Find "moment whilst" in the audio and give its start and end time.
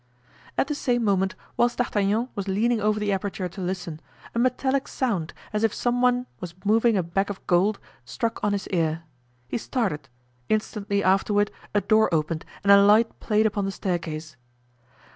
1.03-1.77